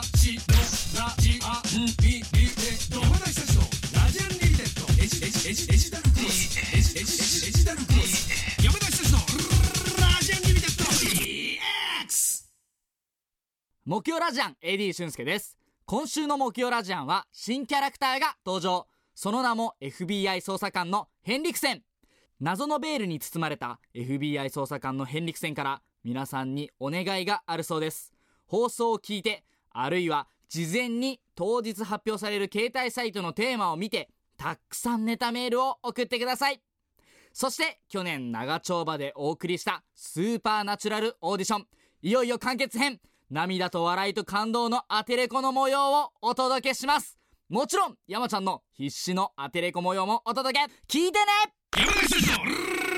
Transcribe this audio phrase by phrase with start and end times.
[0.00, 0.54] ちの
[0.98, 1.52] ラジの
[13.84, 15.58] 木曜ラジアン AD 俊介です。
[15.84, 18.86] 今週の木曜ラジアンは新キャラクターが登場。
[19.14, 21.82] その名も FBI 捜査官のヘンリクセン。
[22.40, 28.14] 謎のベールに包まれた FBI 捜査官のヘンリクセンから皆さんにお願いがあるそうです。
[28.46, 36.60] 放送を聞いてあるいは事前に当日発表される携帯サイトのテーマを見てたくさんネタメールを送ってください。
[37.32, 41.66] そして去年長丁場でお送りしたスーパーナチュラルオーディション。
[42.02, 43.00] いよいよ完結編。
[43.30, 47.18] 涙と笑いと感動のアテレコの模様をお届けします。
[47.48, 50.64] もちろん山ちゃんの必死のアテレコ模様もお届け。
[50.86, 52.91] 聞いてね。